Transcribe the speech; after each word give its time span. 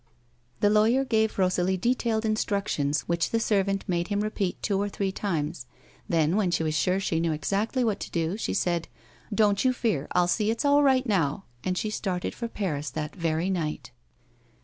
The 0.61 0.71
lawyer 0.71 1.05
gave 1.05 1.37
Rosalie 1.37 1.77
detailed 1.77 2.25
instructions 2.25 3.01
which 3.01 3.29
the 3.29 3.39
servant 3.39 3.83
made 3.87 4.07
him 4.07 4.21
repeat 4.21 4.59
two 4.63 4.81
or 4.81 4.89
three 4.89 5.11
times; 5.11 5.67
then, 6.09 6.35
when 6.35 6.49
she 6.49 6.63
was 6.63 6.73
sure 6.75 6.99
she 6.99 7.19
knew 7.19 7.33
exactly 7.33 7.83
what 7.83 7.99
to 7.99 8.09
do, 8.09 8.35
she 8.35 8.55
said:" 8.55 8.87
Don't 9.41 9.63
you 9.63 9.71
fear; 9.71 10.07
I'll 10.13 10.25
see 10.27 10.49
it's 10.49 10.65
all 10.65 10.81
right 10.81 11.05
now." 11.05 11.43
And 11.63 11.77
she 11.77 11.91
started 11.91 12.33
for 12.33 12.47
Paris 12.47 12.89
that 12.89 13.15
very 13.15 13.51
night. 13.51 13.91